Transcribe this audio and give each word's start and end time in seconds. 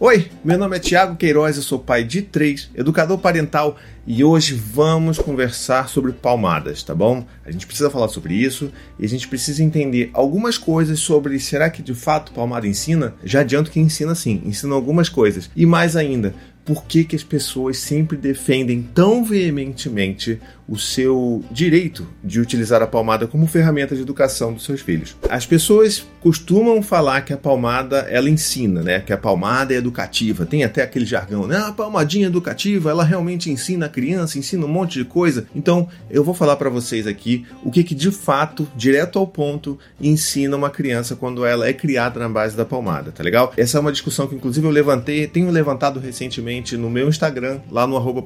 Oi, 0.00 0.28
meu 0.44 0.58
nome 0.58 0.76
é 0.76 0.80
Tiago 0.80 1.14
Queiroz, 1.14 1.56
eu 1.56 1.62
sou 1.62 1.78
pai 1.78 2.02
de 2.02 2.20
três, 2.20 2.68
educador 2.74 3.16
parental 3.16 3.76
e 4.04 4.24
hoje 4.24 4.52
vamos 4.52 5.18
conversar 5.18 5.88
sobre 5.88 6.10
palmadas, 6.10 6.82
tá 6.82 6.92
bom? 6.92 7.24
A 7.46 7.52
gente 7.52 7.64
precisa 7.64 7.88
falar 7.88 8.08
sobre 8.08 8.34
isso 8.34 8.72
e 8.98 9.04
a 9.04 9.08
gente 9.08 9.28
precisa 9.28 9.62
entender 9.62 10.10
algumas 10.12 10.58
coisas 10.58 10.98
sobre 10.98 11.38
será 11.38 11.70
que 11.70 11.80
de 11.80 11.94
fato 11.94 12.32
palmada 12.32 12.66
ensina? 12.66 13.14
Já 13.22 13.42
adianto 13.42 13.70
que 13.70 13.78
ensina 13.78 14.16
sim, 14.16 14.42
ensina 14.44 14.74
algumas 14.74 15.08
coisas. 15.08 15.48
E 15.54 15.64
mais 15.64 15.94
ainda, 15.94 16.34
por 16.64 16.86
que, 16.86 17.04
que 17.04 17.14
as 17.14 17.22
pessoas 17.22 17.78
sempre 17.78 18.16
defendem 18.16 18.82
tão 18.82 19.24
veementemente 19.24 20.40
o 20.68 20.78
seu 20.78 21.44
direito 21.50 22.06
de 22.22 22.40
utilizar 22.40 22.82
a 22.82 22.86
palmada 22.86 23.26
como 23.26 23.46
ferramenta 23.46 23.94
de 23.94 24.02
educação 24.02 24.52
dos 24.52 24.64
seus 24.64 24.80
filhos. 24.80 25.16
As 25.28 25.46
pessoas 25.46 26.06
costumam 26.20 26.82
falar 26.82 27.22
que 27.22 27.32
a 27.32 27.36
palmada 27.36 27.98
ela 28.08 28.30
ensina, 28.30 28.82
né? 28.82 29.00
Que 29.00 29.12
a 29.12 29.18
palmada 29.18 29.74
é 29.74 29.76
educativa. 29.76 30.46
Tem 30.46 30.64
até 30.64 30.82
aquele 30.82 31.04
jargão, 31.04 31.46
né? 31.46 31.58
A 31.58 31.72
palmadinha 31.72 32.26
educativa, 32.26 32.90
ela 32.90 33.04
realmente 33.04 33.50
ensina 33.50 33.86
a 33.86 33.88
criança, 33.88 34.38
ensina 34.38 34.64
um 34.64 34.68
monte 34.68 34.98
de 34.98 35.04
coisa. 35.04 35.46
Então, 35.54 35.88
eu 36.10 36.24
vou 36.24 36.34
falar 36.34 36.56
para 36.56 36.70
vocês 36.70 37.06
aqui 37.06 37.46
o 37.62 37.70
que 37.70 37.84
que 37.84 37.94
de 37.94 38.10
fato, 38.10 38.66
direto 38.74 39.18
ao 39.18 39.26
ponto, 39.26 39.78
ensina 40.00 40.56
uma 40.56 40.70
criança 40.70 41.14
quando 41.14 41.44
ela 41.44 41.68
é 41.68 41.72
criada 41.72 42.18
na 42.18 42.28
base 42.28 42.56
da 42.56 42.64
palmada, 42.64 43.12
tá 43.12 43.22
legal? 43.22 43.52
Essa 43.56 43.78
é 43.78 43.80
uma 43.80 43.92
discussão 43.92 44.26
que 44.26 44.34
inclusive 44.34 44.66
eu 44.66 44.70
levantei, 44.70 45.26
tenho 45.26 45.50
levantado 45.50 46.00
recentemente 46.00 46.76
no 46.76 46.88
meu 46.88 47.08
Instagram, 47.08 47.60
lá 47.70 47.86
no 47.86 47.96
arroba 47.96 48.24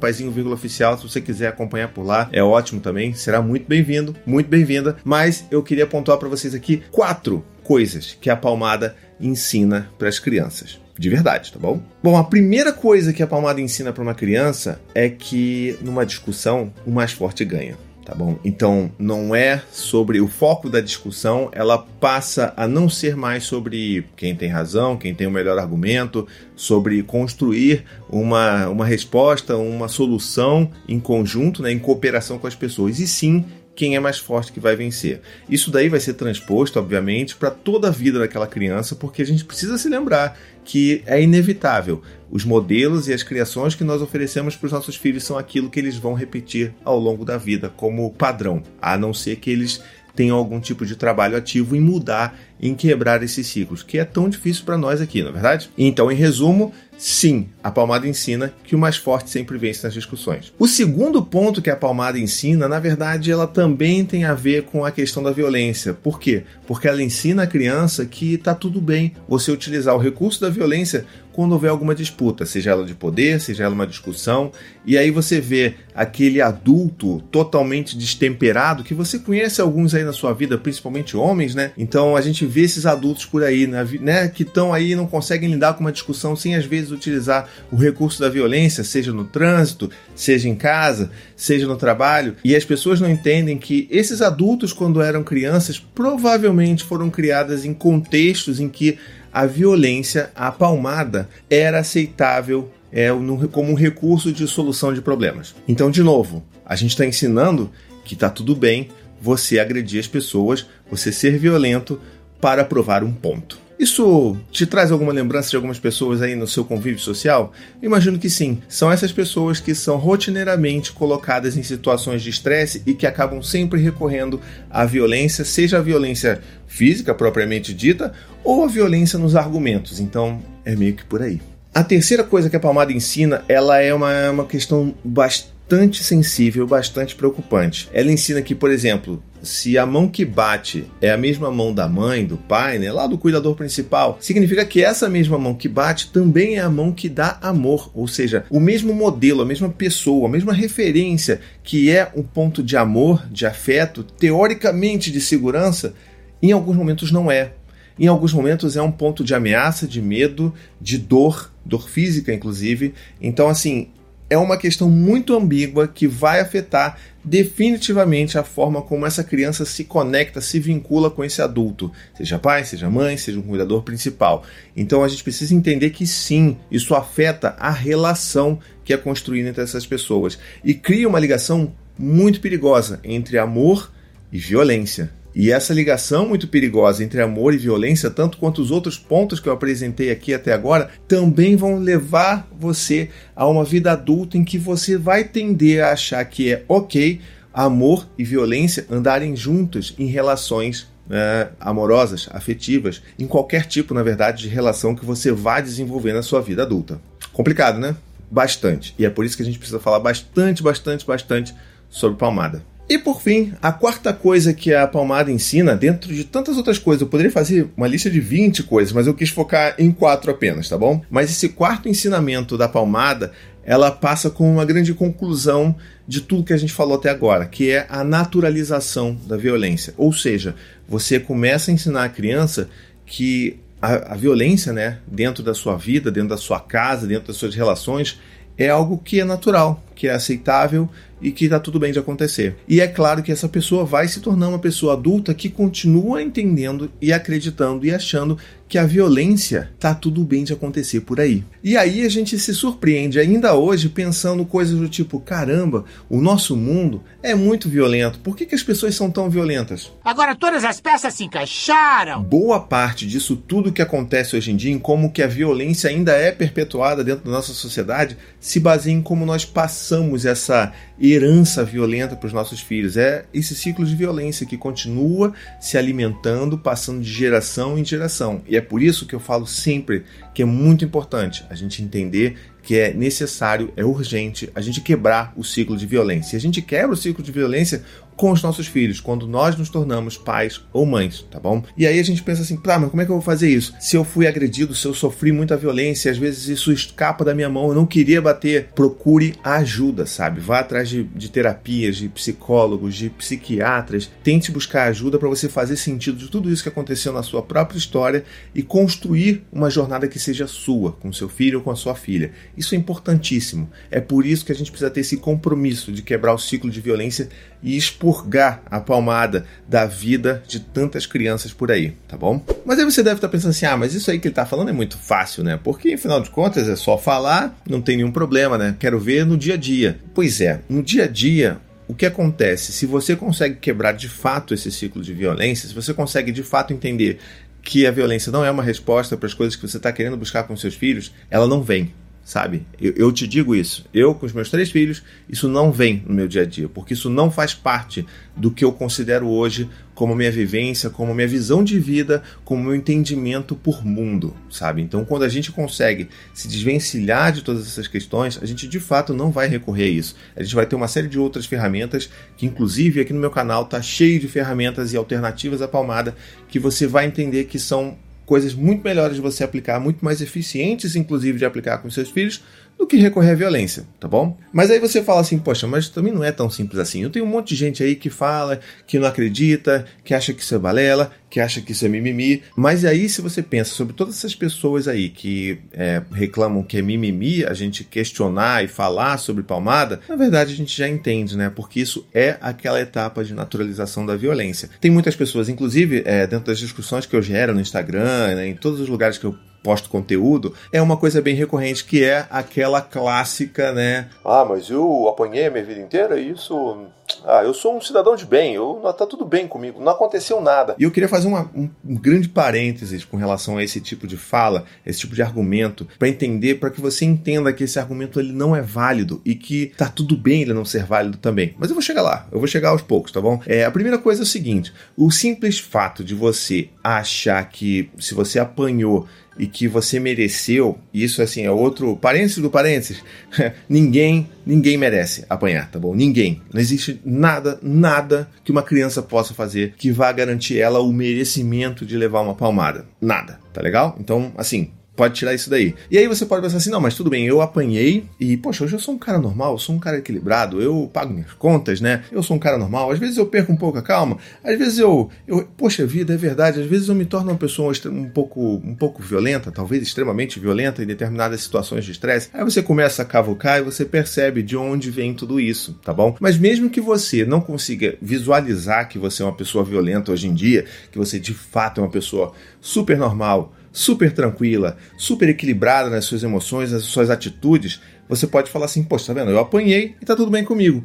oficial, 0.52 0.96
se 0.96 1.08
você 1.08 1.20
quiser 1.20 1.48
acompanhar 1.48 1.88
por 1.88 2.04
lá 2.04 2.27
é 2.32 2.42
ótimo 2.42 2.80
também, 2.80 3.14
será 3.14 3.40
muito 3.40 3.66
bem-vindo, 3.66 4.14
muito 4.26 4.48
bem-vinda. 4.48 4.96
Mas 5.04 5.44
eu 5.50 5.62
queria 5.62 5.86
pontuar 5.86 6.18
para 6.18 6.28
vocês 6.28 6.54
aqui 6.54 6.82
quatro 6.90 7.44
coisas 7.62 8.16
que 8.20 8.30
a 8.30 8.36
palmada 8.36 8.96
ensina 9.20 9.90
para 9.98 10.08
as 10.08 10.18
crianças. 10.18 10.80
De 10.98 11.08
verdade, 11.08 11.52
tá 11.52 11.58
bom? 11.58 11.80
Bom, 12.02 12.16
a 12.16 12.24
primeira 12.24 12.72
coisa 12.72 13.12
que 13.12 13.22
a 13.22 13.26
palmada 13.26 13.60
ensina 13.60 13.92
para 13.92 14.02
uma 14.02 14.14
criança 14.14 14.80
é 14.94 15.08
que 15.08 15.78
numa 15.80 16.04
discussão 16.04 16.72
o 16.84 16.90
mais 16.90 17.12
forte 17.12 17.44
ganha 17.44 17.76
tá 18.08 18.14
bom? 18.14 18.38
Então 18.42 18.90
não 18.98 19.36
é 19.36 19.62
sobre 19.70 20.18
o 20.18 20.26
foco 20.26 20.70
da 20.70 20.80
discussão, 20.80 21.50
ela 21.52 21.76
passa 21.76 22.54
a 22.56 22.66
não 22.66 22.88
ser 22.88 23.14
mais 23.14 23.44
sobre 23.44 24.06
quem 24.16 24.34
tem 24.34 24.48
razão, 24.48 24.96
quem 24.96 25.14
tem 25.14 25.26
o 25.26 25.30
melhor 25.30 25.58
argumento, 25.58 26.26
sobre 26.56 27.02
construir 27.02 27.84
uma, 28.08 28.66
uma 28.68 28.86
resposta, 28.86 29.58
uma 29.58 29.88
solução 29.88 30.70
em 30.88 30.98
conjunto, 30.98 31.62
né, 31.62 31.70
em 31.70 31.78
cooperação 31.78 32.38
com 32.38 32.46
as 32.46 32.54
pessoas, 32.54 32.98
e 32.98 33.06
sim 33.06 33.44
quem 33.76 33.94
é 33.94 34.00
mais 34.00 34.18
forte 34.18 34.52
que 34.52 34.58
vai 34.58 34.74
vencer. 34.74 35.20
Isso 35.48 35.70
daí 35.70 35.88
vai 35.88 36.00
ser 36.00 36.14
transposto, 36.14 36.80
obviamente, 36.80 37.36
para 37.36 37.50
toda 37.50 37.88
a 37.88 37.92
vida 37.92 38.18
daquela 38.18 38.46
criança, 38.46 38.96
porque 38.96 39.22
a 39.22 39.24
gente 39.24 39.44
precisa 39.44 39.76
se 39.76 39.88
lembrar 39.88 40.36
que 40.64 41.02
é 41.06 41.22
inevitável. 41.22 42.02
Os 42.30 42.44
modelos 42.44 43.08
e 43.08 43.12
as 43.12 43.22
criações 43.22 43.74
que 43.74 43.84
nós 43.84 44.02
oferecemos 44.02 44.54
para 44.54 44.66
os 44.66 44.72
nossos 44.72 44.96
filhos 44.96 45.24
são 45.24 45.38
aquilo 45.38 45.70
que 45.70 45.80
eles 45.80 45.96
vão 45.96 46.12
repetir 46.12 46.74
ao 46.84 46.98
longo 46.98 47.24
da 47.24 47.38
vida 47.38 47.72
como 47.74 48.10
padrão, 48.12 48.62
a 48.80 48.98
não 48.98 49.14
ser 49.14 49.36
que 49.36 49.50
eles 49.50 49.82
tenham 50.14 50.36
algum 50.36 50.60
tipo 50.60 50.84
de 50.84 50.96
trabalho 50.96 51.36
ativo 51.36 51.76
em 51.76 51.80
mudar, 51.80 52.38
em 52.60 52.74
quebrar 52.74 53.22
esses 53.22 53.46
ciclos, 53.46 53.82
que 53.82 53.98
é 53.98 54.04
tão 54.04 54.28
difícil 54.28 54.64
para 54.64 54.78
nós 54.78 55.00
aqui, 55.00 55.22
não 55.22 55.30
é 55.30 55.32
verdade? 55.32 55.70
Então, 55.76 56.10
em 56.10 56.14
resumo, 56.14 56.72
sim, 56.96 57.48
a 57.62 57.70
palmada 57.70 58.08
ensina 58.08 58.52
que 58.64 58.74
o 58.74 58.78
mais 58.78 58.96
forte 58.96 59.30
sempre 59.30 59.56
vence 59.56 59.84
nas 59.84 59.94
discussões. 59.94 60.52
O 60.58 60.66
segundo 60.66 61.22
ponto 61.22 61.62
que 61.62 61.70
a 61.70 61.76
palmada 61.76 62.18
ensina, 62.18 62.68
na 62.68 62.80
verdade, 62.80 63.30
ela 63.30 63.46
também 63.46 64.04
tem 64.04 64.24
a 64.24 64.34
ver 64.34 64.64
com 64.64 64.84
a 64.84 64.90
questão 64.90 65.22
da 65.22 65.30
violência. 65.30 65.94
Por 65.94 66.18
quê? 66.18 66.42
Porque 66.66 66.88
ela 66.88 67.02
ensina 67.02 67.44
a 67.44 67.46
criança 67.46 68.04
que 68.04 68.34
está 68.34 68.54
tudo 68.54 68.80
bem 68.80 69.12
você 69.28 69.52
utilizar 69.52 69.94
o 69.94 69.98
recurso 69.98 70.40
da 70.40 70.50
violência 70.50 71.06
quando 71.38 71.52
houver 71.52 71.70
alguma 71.70 71.94
disputa, 71.94 72.44
seja 72.44 72.72
ela 72.72 72.84
de 72.84 72.96
poder, 72.96 73.40
seja 73.40 73.62
ela 73.62 73.72
uma 73.72 73.86
discussão, 73.86 74.50
e 74.84 74.98
aí 74.98 75.08
você 75.08 75.40
vê 75.40 75.74
aquele 75.94 76.40
adulto 76.40 77.22
totalmente 77.30 77.96
destemperado, 77.96 78.82
que 78.82 78.92
você 78.92 79.20
conhece 79.20 79.60
alguns 79.60 79.94
aí 79.94 80.02
na 80.02 80.12
sua 80.12 80.32
vida, 80.32 80.58
principalmente 80.58 81.16
homens, 81.16 81.54
né? 81.54 81.70
Então 81.78 82.16
a 82.16 82.20
gente 82.20 82.44
vê 82.48 82.62
esses 82.62 82.86
adultos 82.86 83.24
por 83.24 83.44
aí, 83.44 83.66
né, 83.66 84.28
que 84.28 84.42
estão 84.42 84.72
aí 84.72 84.92
e 84.92 84.96
não 84.96 85.06
conseguem 85.06 85.50
lidar 85.50 85.74
com 85.74 85.80
uma 85.80 85.92
discussão 85.92 86.34
sem 86.34 86.56
às 86.56 86.64
vezes 86.64 86.90
utilizar 86.90 87.48
o 87.70 87.76
recurso 87.76 88.20
da 88.20 88.28
violência, 88.28 88.82
seja 88.82 89.12
no 89.12 89.24
trânsito, 89.24 89.90
seja 90.14 90.48
em 90.48 90.54
casa, 90.54 91.10
seja 91.36 91.66
no 91.66 91.76
trabalho, 91.76 92.36
e 92.42 92.56
as 92.56 92.64
pessoas 92.64 93.00
não 93.00 93.08
entendem 93.08 93.58
que 93.58 93.86
esses 93.90 94.22
adultos, 94.22 94.72
quando 94.72 95.02
eram 95.02 95.22
crianças, 95.22 95.78
provavelmente 95.78 96.82
foram 96.82 97.10
criadas 97.10 97.64
em 97.64 97.74
contextos 97.74 98.58
em 98.58 98.68
que 98.68 98.98
a 99.32 99.46
violência, 99.46 100.30
a 100.34 100.50
palmada, 100.50 101.28
era 101.50 101.80
aceitável 101.80 102.70
é, 102.90 103.08
como 103.52 103.70
um 103.70 103.74
recurso 103.74 104.32
de 104.32 104.46
solução 104.48 104.92
de 104.92 105.02
problemas. 105.02 105.54
Então, 105.66 105.90
de 105.90 106.02
novo, 106.02 106.42
a 106.64 106.74
gente 106.74 106.90
está 106.90 107.04
ensinando 107.04 107.70
que 108.04 108.14
está 108.14 108.30
tudo 108.30 108.56
bem 108.56 108.88
você 109.20 109.58
agredir 109.58 110.00
as 110.00 110.06
pessoas, 110.06 110.66
você 110.90 111.12
ser 111.12 111.38
violento 111.38 112.00
para 112.40 112.64
provar 112.64 113.02
um 113.04 113.12
ponto. 113.12 113.68
Isso 113.78 114.36
te 114.50 114.66
traz 114.66 114.90
alguma 114.90 115.12
lembrança 115.12 115.50
de 115.50 115.56
algumas 115.56 115.78
pessoas 115.78 116.20
aí 116.20 116.34
no 116.34 116.48
seu 116.48 116.64
convívio 116.64 116.98
social? 116.98 117.52
imagino 117.80 118.18
que 118.18 118.28
sim. 118.28 118.60
São 118.68 118.90
essas 118.90 119.12
pessoas 119.12 119.60
que 119.60 119.72
são 119.72 119.96
rotineiramente 119.96 120.92
colocadas 120.92 121.56
em 121.56 121.62
situações 121.62 122.20
de 122.20 122.28
estresse 122.28 122.82
e 122.84 122.92
que 122.92 123.06
acabam 123.06 123.40
sempre 123.40 123.80
recorrendo 123.80 124.40
à 124.68 124.84
violência, 124.84 125.44
seja 125.44 125.78
a 125.78 125.82
violência 125.82 126.40
física 126.66 127.14
propriamente 127.14 127.72
dita 127.72 128.12
ou 128.42 128.64
a 128.64 128.66
violência 128.66 129.16
nos 129.16 129.36
argumentos. 129.36 130.00
Então 130.00 130.42
é 130.64 130.74
meio 130.74 130.94
que 130.94 131.04
por 131.04 131.22
aí. 131.22 131.40
A 131.72 131.84
terceira 131.84 132.24
coisa 132.24 132.50
que 132.50 132.56
a 132.56 132.60
palmada 132.60 132.92
ensina, 132.92 133.44
ela 133.48 133.78
é 133.78 133.94
uma, 133.94 134.30
uma 134.30 134.44
questão 134.44 134.92
bastante 135.04 135.57
bastante 135.68 136.02
sensível, 136.02 136.66
bastante 136.66 137.14
preocupante. 137.14 137.90
Ela 137.92 138.10
ensina 138.10 138.40
que, 138.40 138.54
por 138.54 138.70
exemplo, 138.70 139.22
se 139.42 139.76
a 139.76 139.84
mão 139.84 140.08
que 140.08 140.24
bate 140.24 140.86
é 140.98 141.10
a 141.10 141.16
mesma 141.18 141.50
mão 141.50 141.74
da 141.74 141.86
mãe, 141.86 142.24
do 142.24 142.38
pai, 142.38 142.78
né, 142.78 142.90
lá 142.90 143.06
do 143.06 143.18
cuidador 143.18 143.54
principal, 143.54 144.16
significa 144.18 144.64
que 144.64 144.82
essa 144.82 145.10
mesma 145.10 145.36
mão 145.36 145.54
que 145.54 145.68
bate 145.68 146.10
também 146.10 146.56
é 146.56 146.60
a 146.60 146.70
mão 146.70 146.90
que 146.90 147.06
dá 147.06 147.38
amor, 147.42 147.90
ou 147.92 148.08
seja, 148.08 148.46
o 148.48 148.58
mesmo 148.58 148.94
modelo, 148.94 149.42
a 149.42 149.44
mesma 149.44 149.68
pessoa, 149.68 150.26
a 150.26 150.30
mesma 150.30 150.54
referência 150.54 151.38
que 151.62 151.90
é 151.90 152.10
um 152.16 152.22
ponto 152.22 152.62
de 152.62 152.74
amor, 152.74 153.28
de 153.30 153.44
afeto, 153.44 154.02
teoricamente 154.02 155.12
de 155.12 155.20
segurança, 155.20 155.92
em 156.40 156.50
alguns 156.50 156.76
momentos 156.76 157.12
não 157.12 157.30
é. 157.30 157.52
Em 157.98 158.06
alguns 158.06 158.32
momentos 158.32 158.74
é 158.74 158.80
um 158.80 158.92
ponto 158.92 159.22
de 159.22 159.34
ameaça, 159.34 159.86
de 159.86 160.00
medo, 160.00 160.54
de 160.80 160.96
dor, 160.96 161.52
dor 161.62 161.90
física 161.90 162.32
inclusive. 162.32 162.94
Então, 163.20 163.48
assim, 163.48 163.88
é 164.30 164.36
uma 164.36 164.56
questão 164.56 164.90
muito 164.90 165.34
ambígua 165.34 165.88
que 165.88 166.06
vai 166.06 166.40
afetar 166.40 166.98
definitivamente 167.24 168.38
a 168.38 168.42
forma 168.44 168.82
como 168.82 169.06
essa 169.06 169.24
criança 169.24 169.64
se 169.64 169.84
conecta, 169.84 170.40
se 170.40 170.58
vincula 170.58 171.10
com 171.10 171.24
esse 171.24 171.42
adulto, 171.42 171.90
seja 172.16 172.38
pai, 172.38 172.64
seja 172.64 172.90
mãe, 172.90 173.16
seja 173.16 173.38
um 173.38 173.42
cuidador 173.42 173.82
principal. 173.82 174.44
Então 174.76 175.02
a 175.02 175.08
gente 175.08 175.22
precisa 175.22 175.54
entender 175.54 175.90
que 175.90 176.06
sim, 176.06 176.56
isso 176.70 176.94
afeta 176.94 177.54
a 177.58 177.70
relação 177.70 178.58
que 178.84 178.92
é 178.92 178.96
construída 178.96 179.48
entre 179.48 179.62
essas 179.62 179.86
pessoas 179.86 180.38
e 180.64 180.74
cria 180.74 181.08
uma 181.08 181.20
ligação 181.20 181.72
muito 181.98 182.40
perigosa 182.40 183.00
entre 183.02 183.38
amor 183.38 183.90
e 184.32 184.38
violência. 184.38 185.10
E 185.38 185.52
essa 185.52 185.72
ligação 185.72 186.26
muito 186.26 186.48
perigosa 186.48 187.04
entre 187.04 187.22
amor 187.22 187.54
e 187.54 187.58
violência, 187.58 188.10
tanto 188.10 188.38
quanto 188.38 188.60
os 188.60 188.72
outros 188.72 188.98
pontos 188.98 189.38
que 189.38 189.48
eu 189.48 189.52
apresentei 189.52 190.10
aqui 190.10 190.34
até 190.34 190.52
agora, 190.52 190.90
também 191.06 191.54
vão 191.54 191.78
levar 191.78 192.48
você 192.58 193.08
a 193.36 193.46
uma 193.46 193.64
vida 193.64 193.92
adulta 193.92 194.36
em 194.36 194.44
que 194.44 194.58
você 194.58 194.98
vai 194.98 195.22
tender 195.22 195.84
a 195.84 195.92
achar 195.92 196.24
que 196.24 196.52
é 196.52 196.64
ok 196.66 197.20
amor 197.54 198.08
e 198.18 198.24
violência 198.24 198.84
andarem 198.90 199.36
juntos 199.36 199.94
em 199.96 200.06
relações 200.06 200.88
é, 201.08 201.50
amorosas, 201.60 202.28
afetivas, 202.32 203.00
em 203.16 203.28
qualquer 203.28 203.64
tipo, 203.64 203.94
na 203.94 204.02
verdade, 204.02 204.42
de 204.42 204.48
relação 204.48 204.92
que 204.92 205.06
você 205.06 205.30
vá 205.30 205.60
desenvolver 205.60 206.14
na 206.14 206.22
sua 206.22 206.42
vida 206.42 206.64
adulta. 206.64 207.00
Complicado, 207.32 207.78
né? 207.78 207.94
Bastante. 208.28 208.92
E 208.98 209.06
é 209.06 209.10
por 209.10 209.24
isso 209.24 209.36
que 209.36 209.44
a 209.44 209.46
gente 209.46 209.58
precisa 209.60 209.78
falar 209.78 210.00
bastante, 210.00 210.64
bastante, 210.64 211.06
bastante 211.06 211.54
sobre 211.88 212.18
palmada. 212.18 212.60
E 212.88 212.96
por 212.96 213.20
fim, 213.20 213.52
a 213.60 213.70
quarta 213.70 214.14
coisa 214.14 214.54
que 214.54 214.72
a 214.72 214.86
palmada 214.86 215.30
ensina, 215.30 215.76
dentro 215.76 216.12
de 216.12 216.24
tantas 216.24 216.56
outras 216.56 216.78
coisas, 216.78 217.02
eu 217.02 217.06
poderia 217.06 217.30
fazer 217.30 217.68
uma 217.76 217.86
lista 217.86 218.08
de 218.08 218.18
20 218.18 218.62
coisas, 218.62 218.94
mas 218.94 219.06
eu 219.06 219.12
quis 219.12 219.28
focar 219.28 219.74
em 219.78 219.92
quatro 219.92 220.30
apenas, 220.30 220.70
tá 220.70 220.78
bom? 220.78 221.02
Mas 221.10 221.30
esse 221.30 221.50
quarto 221.50 221.86
ensinamento 221.86 222.56
da 222.56 222.66
palmada, 222.66 223.30
ela 223.62 223.90
passa 223.90 224.30
com 224.30 224.50
uma 224.50 224.64
grande 224.64 224.94
conclusão 224.94 225.76
de 226.06 226.22
tudo 226.22 226.44
que 226.44 226.54
a 226.54 226.56
gente 226.56 226.72
falou 226.72 226.96
até 226.96 227.10
agora, 227.10 227.44
que 227.44 227.70
é 227.70 227.86
a 227.90 228.02
naturalização 228.02 229.14
da 229.26 229.36
violência. 229.36 229.92
Ou 229.98 230.10
seja, 230.10 230.54
você 230.88 231.20
começa 231.20 231.70
a 231.70 231.74
ensinar 231.74 232.04
a 232.04 232.08
criança 232.08 232.70
que 233.04 233.60
a, 233.82 234.14
a 234.14 234.16
violência, 234.16 234.72
né, 234.72 234.98
dentro 235.06 235.42
da 235.42 235.52
sua 235.52 235.76
vida, 235.76 236.10
dentro 236.10 236.30
da 236.30 236.38
sua 236.38 236.58
casa, 236.58 237.06
dentro 237.06 237.26
das 237.28 237.36
suas 237.36 237.54
relações, 237.54 238.18
é 238.56 238.70
algo 238.70 238.96
que 238.98 239.20
é 239.20 239.24
natural, 239.24 239.84
que 239.98 240.06
é 240.06 240.12
aceitável 240.12 240.88
e 241.20 241.32
que 241.32 241.48
tá 241.48 241.58
tudo 241.58 241.80
bem 241.80 241.92
de 241.92 241.98
acontecer. 241.98 242.56
E 242.68 242.80
é 242.80 242.86
claro 242.86 243.20
que 243.24 243.32
essa 243.32 243.48
pessoa 243.48 243.84
vai 243.84 244.06
se 244.06 244.20
tornar 244.20 244.48
uma 244.48 244.60
pessoa 244.60 244.92
adulta 244.92 245.34
que 245.34 245.48
continua 245.48 246.22
entendendo 246.22 246.88
e 247.02 247.12
acreditando 247.12 247.84
e 247.84 247.92
achando 247.92 248.38
que 248.68 248.78
a 248.78 248.86
violência 248.86 249.70
tá 249.80 249.94
tudo 249.94 250.22
bem 250.22 250.44
de 250.44 250.52
acontecer 250.52 251.00
por 251.00 251.18
aí. 251.18 251.42
E 251.64 251.76
aí 251.76 252.04
a 252.04 252.08
gente 252.08 252.38
se 252.38 252.54
surpreende 252.54 253.18
ainda 253.18 253.54
hoje 253.54 253.88
pensando 253.88 254.44
coisas 254.44 254.78
do 254.78 254.88
tipo: 254.88 255.18
caramba, 255.18 255.84
o 256.08 256.20
nosso 256.20 256.54
mundo 256.54 257.02
é 257.20 257.34
muito 257.34 257.68
violento. 257.68 258.20
Por 258.20 258.36
que, 258.36 258.46
que 258.46 258.54
as 258.54 258.62
pessoas 258.62 258.94
são 258.94 259.10
tão 259.10 259.28
violentas? 259.28 259.90
Agora 260.04 260.36
todas 260.36 260.64
as 260.64 260.80
peças 260.80 261.14
se 261.14 261.24
encaixaram. 261.24 262.22
Boa 262.22 262.60
parte 262.60 263.06
disso 263.06 263.34
tudo 263.34 263.72
que 263.72 263.82
acontece 263.82 264.36
hoje 264.36 264.52
em 264.52 264.56
dia, 264.56 264.70
em 264.70 264.78
como 264.78 265.10
que 265.10 265.22
a 265.22 265.26
violência 265.26 265.90
ainda 265.90 266.12
é 266.12 266.30
perpetuada 266.30 267.02
dentro 267.02 267.24
da 267.24 267.30
nossa 267.30 267.54
sociedade, 267.54 268.18
se 268.38 268.60
baseia 268.60 268.94
em 268.94 269.02
como 269.02 269.24
nós 269.24 269.44
passamos 269.46 269.87
essa 270.24 270.72
herança 271.00 271.64
violenta 271.64 272.16
para 272.16 272.26
os 272.26 272.32
nossos 272.32 272.60
filhos. 272.60 272.96
É 272.96 273.24
esse 273.32 273.54
ciclo 273.54 273.84
de 273.84 273.94
violência 273.94 274.46
que 274.46 274.56
continua 274.56 275.32
se 275.60 275.78
alimentando, 275.78 276.58
passando 276.58 277.00
de 277.00 277.10
geração 277.10 277.78
em 277.78 277.84
geração. 277.84 278.42
E 278.48 278.56
é 278.56 278.60
por 278.60 278.82
isso 278.82 279.06
que 279.06 279.14
eu 279.14 279.20
falo 279.20 279.46
sempre 279.46 280.04
que 280.34 280.42
é 280.42 280.44
muito 280.44 280.84
importante 280.84 281.44
a 281.50 281.54
gente 281.54 281.82
entender 281.82 282.36
que 282.62 282.76
é 282.76 282.92
necessário, 282.92 283.72
é 283.76 283.84
urgente 283.84 284.50
a 284.54 284.60
gente 284.60 284.80
quebrar 284.80 285.32
o 285.36 285.42
ciclo 285.42 285.76
de 285.76 285.86
violência. 285.86 286.36
E 286.36 286.38
a 286.38 286.40
gente 286.40 286.60
quebra 286.60 286.92
o 286.92 286.96
ciclo 286.96 287.24
de 287.24 287.32
violência 287.32 287.82
com 288.18 288.32
os 288.32 288.42
nossos 288.42 288.66
filhos, 288.66 289.00
quando 289.00 289.28
nós 289.28 289.56
nos 289.56 289.68
tornamos 289.68 290.18
pais 290.18 290.60
ou 290.72 290.84
mães, 290.84 291.24
tá 291.30 291.38
bom? 291.38 291.62
E 291.76 291.86
aí 291.86 292.00
a 292.00 292.02
gente 292.02 292.22
pensa 292.22 292.42
assim, 292.42 292.56
tá, 292.56 292.76
mas 292.76 292.90
como 292.90 293.00
é 293.00 293.04
que 293.04 293.12
eu 293.12 293.16
vou 293.16 293.24
fazer 293.24 293.48
isso? 293.48 293.72
Se 293.80 293.96
eu 293.96 294.02
fui 294.02 294.26
agredido, 294.26 294.74
se 294.74 294.86
eu 294.86 294.92
sofri 294.92 295.30
muita 295.30 295.56
violência, 295.56 296.10
às 296.10 296.18
vezes 296.18 296.48
isso 296.48 296.72
escapa 296.72 297.24
da 297.24 297.32
minha 297.32 297.48
mão, 297.48 297.68
eu 297.68 297.74
não 297.76 297.86
queria 297.86 298.20
bater. 298.20 298.70
Procure 298.74 299.36
ajuda, 299.44 300.04
sabe? 300.04 300.40
Vá 300.40 300.58
atrás 300.58 300.88
de, 300.88 301.04
de 301.04 301.30
terapias, 301.30 301.96
de 301.96 302.08
psicólogos, 302.08 302.96
de 302.96 303.08
psiquiatras. 303.08 304.10
Tente 304.24 304.50
buscar 304.50 304.88
ajuda 304.88 305.16
para 305.16 305.28
você 305.28 305.48
fazer 305.48 305.76
sentido 305.76 306.18
de 306.18 306.28
tudo 306.28 306.50
isso 306.50 306.64
que 306.64 306.68
aconteceu 306.68 307.12
na 307.12 307.22
sua 307.22 307.40
própria 307.40 307.78
história 307.78 308.24
e 308.52 308.64
construir 308.64 309.44
uma 309.52 309.70
jornada 309.70 310.08
que 310.08 310.18
seja 310.18 310.48
sua, 310.48 310.90
com 310.90 311.12
seu 311.12 311.28
filho 311.28 311.58
ou 311.58 311.64
com 311.64 311.70
a 311.70 311.76
sua 311.76 311.94
filha. 311.94 312.32
Isso 312.56 312.74
é 312.74 312.78
importantíssimo. 312.78 313.70
É 313.92 314.00
por 314.00 314.26
isso 314.26 314.44
que 314.44 314.50
a 314.50 314.54
gente 314.56 314.72
precisa 314.72 314.90
ter 314.90 315.02
esse 315.02 315.18
compromisso 315.18 315.92
de 315.92 316.02
quebrar 316.02 316.34
o 316.34 316.38
ciclo 316.38 316.68
de 316.68 316.80
violência 316.80 317.28
e 317.62 317.76
expurgar 318.08 318.62
a 318.66 318.80
palmada 318.80 319.44
da 319.68 319.84
vida 319.86 320.42
de 320.46 320.60
tantas 320.60 321.06
crianças 321.06 321.52
por 321.52 321.70
aí, 321.70 321.92
tá 322.06 322.16
bom? 322.16 322.42
Mas 322.64 322.78
aí 322.78 322.84
você 322.84 323.02
deve 323.02 323.16
estar 323.16 323.28
pensando 323.28 323.50
assim: 323.50 323.66
ah, 323.66 323.76
mas 323.76 323.94
isso 323.94 324.10
aí 324.10 324.18
que 324.18 324.28
ele 324.28 324.32
está 324.32 324.46
falando 324.46 324.70
é 324.70 324.72
muito 324.72 324.96
fácil, 324.96 325.44
né? 325.44 325.58
Porque, 325.62 325.92
afinal 325.92 326.20
de 326.20 326.30
contas, 326.30 326.68
é 326.68 326.76
só 326.76 326.96
falar, 326.96 327.56
não 327.68 327.80
tem 327.80 327.96
nenhum 327.96 328.10
problema, 328.10 328.56
né? 328.56 328.74
Quero 328.78 328.98
ver 328.98 329.26
no 329.26 329.36
dia 329.36 329.54
a 329.54 329.56
dia. 329.56 329.98
Pois 330.14 330.40
é, 330.40 330.60
no 330.68 330.82
dia 330.82 331.04
a 331.04 331.08
dia, 331.08 331.58
o 331.86 331.94
que 331.94 332.06
acontece? 332.06 332.72
Se 332.72 332.86
você 332.86 333.14
consegue 333.14 333.56
quebrar 333.56 333.92
de 333.92 334.08
fato 334.08 334.54
esse 334.54 334.70
ciclo 334.70 335.02
de 335.02 335.12
violência, 335.12 335.68
se 335.68 335.74
você 335.74 335.92
consegue 335.92 336.32
de 336.32 336.42
fato 336.42 336.72
entender 336.72 337.18
que 337.62 337.86
a 337.86 337.90
violência 337.90 338.32
não 338.32 338.44
é 338.44 338.50
uma 338.50 338.62
resposta 338.62 339.16
para 339.16 339.26
as 339.26 339.34
coisas 339.34 339.54
que 339.54 339.66
você 339.66 339.76
está 339.76 339.92
querendo 339.92 340.16
buscar 340.16 340.44
com 340.44 340.56
seus 340.56 340.74
filhos, 340.74 341.12
ela 341.30 341.46
não 341.46 341.62
vem 341.62 341.92
sabe? 342.28 342.66
Eu, 342.78 342.92
eu, 342.94 343.10
te 343.10 343.26
digo 343.26 343.56
isso. 343.56 343.86
Eu, 343.92 344.14
com 344.14 344.26
os 344.26 344.34
meus 344.34 344.50
três 344.50 344.70
filhos, 344.70 345.02
isso 345.30 345.48
não 345.48 345.72
vem 345.72 346.04
no 346.06 346.12
meu 346.12 346.28
dia 346.28 346.42
a 346.42 346.44
dia, 346.44 346.68
porque 346.68 346.92
isso 346.92 347.08
não 347.08 347.30
faz 347.30 347.54
parte 347.54 348.04
do 348.36 348.50
que 348.50 348.62
eu 348.62 348.70
considero 348.70 349.26
hoje 349.26 349.66
como 349.94 350.14
minha 350.14 350.30
vivência, 350.30 350.90
como 350.90 351.14
minha 351.14 351.26
visão 351.26 351.64
de 351.64 351.80
vida, 351.80 352.22
como 352.44 352.64
meu 352.64 352.74
entendimento 352.74 353.56
por 353.56 353.82
mundo, 353.82 354.36
sabe? 354.50 354.82
Então, 354.82 355.06
quando 355.06 355.22
a 355.22 355.28
gente 355.28 355.50
consegue 355.50 356.10
se 356.34 356.46
desvencilhar 356.48 357.32
de 357.32 357.42
todas 357.42 357.66
essas 357.66 357.88
questões, 357.88 358.38
a 358.42 358.44
gente 358.44 358.68
de 358.68 358.78
fato 358.78 359.14
não 359.14 359.30
vai 359.30 359.48
recorrer 359.48 359.84
a 359.84 359.88
isso. 359.88 360.14
A 360.36 360.42
gente 360.42 360.54
vai 360.54 360.66
ter 360.66 360.76
uma 360.76 360.86
série 360.86 361.08
de 361.08 361.18
outras 361.18 361.46
ferramentas, 361.46 362.10
que 362.36 362.44
inclusive 362.44 363.00
aqui 363.00 363.14
no 363.14 363.20
meu 363.20 363.30
canal 363.30 363.64
tá 363.64 363.80
cheio 363.80 364.20
de 364.20 364.28
ferramentas 364.28 364.92
e 364.92 364.98
alternativas 364.98 365.62
à 365.62 365.66
palmada, 365.66 366.14
que 366.46 366.58
você 366.58 366.86
vai 366.86 367.06
entender 367.06 367.44
que 367.44 367.58
são 367.58 367.96
coisas 368.28 368.52
muito 368.52 368.84
melhores 368.84 369.16
de 369.16 369.22
você 369.22 369.42
aplicar, 369.42 369.80
muito 369.80 370.04
mais 370.04 370.20
eficientes, 370.20 370.94
inclusive, 370.94 371.38
de 371.38 371.46
aplicar 371.46 371.78
com 371.78 371.90
seus 371.90 372.10
filhos, 372.10 372.42
do 372.78 372.86
que 372.86 372.96
recorrer 372.96 373.32
à 373.32 373.34
violência, 373.34 373.84
tá 373.98 374.06
bom? 374.06 374.38
Mas 374.52 374.70
aí 374.70 374.78
você 374.78 375.02
fala 375.02 375.20
assim, 375.20 375.38
poxa, 375.38 375.66
mas 375.66 375.88
também 375.88 376.12
não 376.12 376.22
é 376.22 376.30
tão 376.30 376.48
simples 376.48 376.78
assim. 376.78 377.02
Eu 377.02 377.10
tenho 377.10 377.24
um 377.24 377.28
monte 377.28 377.48
de 377.48 377.56
gente 377.56 377.82
aí 377.82 377.96
que 377.96 378.08
fala, 378.08 378.60
que 378.86 378.98
não 378.98 379.08
acredita, 379.08 379.84
que 380.04 380.14
acha 380.14 380.32
que 380.32 380.42
isso 380.42 380.54
é 380.54 380.58
balela, 380.58 381.10
que 381.28 381.40
acha 381.40 381.60
que 381.60 381.72
isso 381.72 381.84
é 381.84 381.88
mimimi. 381.88 382.42
Mas 382.56 382.84
aí, 382.84 383.08
se 383.08 383.20
você 383.20 383.42
pensa 383.42 383.72
sobre 383.72 383.94
todas 383.94 384.16
essas 384.16 384.34
pessoas 384.34 384.86
aí 384.86 385.08
que 385.08 385.58
é, 385.72 386.00
reclamam 386.12 386.62
que 386.62 386.78
é 386.78 386.82
mimimi, 386.82 387.44
a 387.44 387.52
gente 387.52 387.82
questionar 387.82 388.64
e 388.64 388.68
falar 388.68 389.18
sobre 389.18 389.42
palmada, 389.42 390.00
na 390.08 390.14
verdade 390.16 390.52
a 390.52 390.56
gente 390.56 390.76
já 390.76 390.88
entende, 390.88 391.36
né? 391.36 391.50
Porque 391.54 391.80
isso 391.80 392.06
é 392.14 392.36
aquela 392.40 392.80
etapa 392.80 393.24
de 393.24 393.34
naturalização 393.34 394.06
da 394.06 394.16
violência. 394.16 394.70
Tem 394.80 394.90
muitas 394.90 395.16
pessoas, 395.16 395.48
inclusive, 395.48 396.02
é, 396.06 396.26
dentro 396.26 396.46
das 396.46 396.58
discussões 396.58 397.06
que 397.06 397.16
eu 397.16 397.22
gero 397.22 397.52
no 397.52 397.60
Instagram, 397.60 398.36
né, 398.36 398.48
em 398.48 398.54
todos 398.54 398.80
os 398.80 398.88
lugares 398.88 399.18
que 399.18 399.24
eu 399.24 399.36
posto 399.62 399.88
conteúdo, 399.88 400.54
é 400.72 400.80
uma 400.80 400.96
coisa 400.96 401.20
bem 401.20 401.34
recorrente, 401.34 401.84
que 401.84 402.04
é 402.04 402.26
aquela 402.30 402.80
clássica, 402.80 403.72
né? 403.72 404.08
Ah, 404.24 404.44
mas 404.48 404.70
eu 404.70 405.08
apanhei 405.08 405.46
a 405.46 405.50
minha 405.50 405.64
vida 405.64 405.80
inteira 405.80 406.18
e 406.18 406.30
isso. 406.30 406.86
Ah, 407.24 407.42
eu 407.42 407.54
sou 407.54 407.76
um 407.76 407.80
cidadão 407.80 408.14
de 408.14 408.26
bem, 408.26 408.54
eu, 408.54 408.82
tá 408.96 409.06
tudo 409.06 409.24
bem 409.24 409.48
comigo, 409.48 409.82
não 409.82 409.92
aconteceu 409.92 410.40
nada. 410.40 410.76
E 410.78 410.82
eu 410.82 410.90
queria 410.90 411.08
fazer 411.08 411.26
uma, 411.26 411.50
um, 411.54 411.68
um, 411.84 411.94
grande 411.96 412.28
parênteses 412.28 413.04
com 413.04 413.16
relação 413.16 413.56
a 413.56 413.64
esse 413.64 413.80
tipo 413.80 414.06
de 414.06 414.16
fala, 414.16 414.64
esse 414.84 415.00
tipo 415.00 415.14
de 415.14 415.22
argumento, 415.22 415.88
para 415.98 416.08
entender, 416.08 416.56
para 416.56 416.70
que 416.70 416.80
você 416.80 417.04
entenda 417.04 417.52
que 417.52 417.64
esse 417.64 417.78
argumento 417.78 418.20
ele 418.20 418.32
não 418.32 418.54
é 418.54 418.60
válido 418.60 419.22
e 419.24 419.34
que 419.34 419.72
tá 419.76 419.88
tudo 419.88 420.16
bem 420.16 420.42
ele 420.42 420.52
não 420.52 420.64
ser 420.64 420.84
válido 420.84 421.16
também. 421.16 421.54
Mas 421.58 421.70
eu 421.70 421.74
vou 421.74 421.82
chegar 421.82 422.02
lá, 422.02 422.26
eu 422.30 422.38
vou 422.38 422.46
chegar 422.46 422.70
aos 422.70 422.82
poucos, 422.82 423.10
tá 423.10 423.20
bom? 423.20 423.40
É, 423.46 423.64
a 423.64 423.70
primeira 423.70 423.98
coisa 423.98 424.22
é 424.22 424.24
o 424.24 424.26
seguinte: 424.26 424.72
o 424.96 425.10
simples 425.10 425.58
fato 425.58 426.04
de 426.04 426.14
você 426.14 426.68
achar 426.84 427.42
que 427.48 427.90
se 427.98 428.14
você 428.14 428.38
apanhou 428.38 429.06
e 429.38 429.46
que 429.46 429.68
você 429.68 430.00
mereceu, 430.00 430.78
isso 430.92 431.22
assim 431.22 431.44
é 431.44 431.50
outro 431.50 431.96
parênteses 431.96 432.38
do 432.38 432.50
parênteses, 432.50 433.02
ninguém, 433.68 434.28
ninguém 434.44 434.76
merece 434.76 435.24
apanhar, 435.28 435.70
tá 435.70 435.78
bom? 435.78 435.94
Ninguém. 435.94 436.42
Não 436.52 436.60
existe 436.60 437.00
nada, 437.04 437.58
nada 437.62 438.28
que 438.44 438.50
uma 438.50 438.62
criança 438.62 439.02
possa 439.02 439.34
fazer 439.34 439.74
que 439.76 439.92
vá 439.92 440.10
garantir 440.12 440.58
ela 440.58 440.80
o 440.80 440.92
merecimento 440.92 441.86
de 441.86 441.96
levar 441.96 442.20
uma 442.20 442.34
palmada. 442.34 442.86
Nada, 443.00 443.38
tá 443.52 443.62
legal? 443.62 443.96
Então, 444.00 444.32
assim, 444.36 444.70
pode 444.98 445.14
tirar 445.14 445.32
isso 445.32 445.48
daí. 445.48 445.76
E 445.88 445.96
aí 445.96 446.08
você 446.08 446.26
pode 446.26 446.42
pensar 446.42 446.56
assim, 446.56 446.70
não, 446.70 446.80
mas 446.80 446.96
tudo 446.96 447.08
bem, 447.08 447.24
eu 447.24 447.40
apanhei 447.40 448.04
e, 448.18 448.36
poxa, 448.36 448.64
hoje 448.64 448.74
eu 448.74 448.80
sou 448.80 448.96
um 448.96 448.98
cara 448.98 449.16
normal, 449.16 449.52
eu 449.52 449.58
sou 449.58 449.76
um 449.76 449.78
cara 449.78 449.98
equilibrado, 449.98 450.60
eu 450.60 450.90
pago 450.92 451.14
minhas 451.14 451.32
contas, 451.34 451.80
né? 451.80 452.02
Eu 452.10 452.20
sou 452.20 452.36
um 452.36 452.40
cara 452.40 452.58
normal. 452.58 452.90
Às 452.90 452.98
vezes 452.98 453.16
eu 453.16 453.26
perco 453.26 453.52
um 453.52 453.56
pouco 453.56 453.78
a 453.78 453.82
calma, 453.82 454.18
às 454.42 454.58
vezes 454.58 454.80
eu, 454.80 455.08
eu 455.24 455.48
poxa 455.56 455.86
vida, 455.86 456.14
é 456.14 456.16
verdade, 456.16 456.60
às 456.60 456.66
vezes 456.66 456.88
eu 456.88 456.96
me 456.96 457.04
torno 457.04 457.30
uma 457.30 457.38
pessoa 457.38 457.72
um 457.86 458.08
pouco, 458.08 458.54
um 458.56 458.74
pouco 458.74 459.00
violenta, 459.00 459.52
talvez 459.52 459.84
extremamente 459.84 460.40
violenta 460.40 460.82
em 460.82 460.86
determinadas 460.86 461.42
situações 461.42 461.84
de 461.84 461.92
estresse. 461.92 462.28
Aí 462.34 462.42
você 462.42 462.60
começa 462.60 463.02
a 463.02 463.04
cavucar 463.04 463.60
e 463.60 463.62
você 463.62 463.84
percebe 463.84 464.42
de 464.42 464.56
onde 464.56 464.90
vem 464.90 465.14
tudo 465.14 465.38
isso, 465.38 465.78
tá 465.84 465.94
bom? 465.94 466.16
Mas 466.18 466.36
mesmo 466.36 466.68
que 466.68 466.80
você 466.80 467.24
não 467.24 467.40
consiga 467.40 467.96
visualizar 468.02 468.88
que 468.88 468.98
você 468.98 469.22
é 469.22 469.24
uma 469.24 469.36
pessoa 469.36 469.62
violenta 469.62 470.10
hoje 470.10 470.26
em 470.26 470.34
dia, 470.34 470.64
que 470.90 470.98
você 470.98 471.20
de 471.20 471.34
fato 471.34 471.80
é 471.80 471.84
uma 471.84 471.90
pessoa 471.90 472.32
super 472.60 472.98
normal, 472.98 473.54
super 473.72 474.12
tranquila, 474.12 474.76
super 474.96 475.28
equilibrada 475.28 475.90
nas 475.90 476.04
suas 476.04 476.22
emoções, 476.22 476.72
nas 476.72 476.82
suas 476.84 477.10
atitudes, 477.10 477.80
você 478.08 478.26
pode 478.26 478.50
falar 478.50 478.66
assim: 478.66 478.82
Poxa, 478.82 479.06
tá 479.06 479.12
vendo? 479.12 479.30
Eu 479.30 479.38
apanhei 479.38 479.94
e 480.00 480.04
tá 480.04 480.16
tudo 480.16 480.30
bem 480.30 480.44
comigo. 480.44 480.84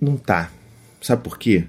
Não 0.00 0.16
tá. 0.16 0.50
Sabe 1.00 1.22
por 1.22 1.38
quê? 1.38 1.64